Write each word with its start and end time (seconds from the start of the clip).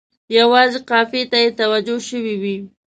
یوازې 0.37 0.79
قافیې 0.89 1.23
ته 1.31 1.37
یې 1.43 1.49
توجه 1.59 1.95
شوې 2.09 2.35
وي. 2.41 2.55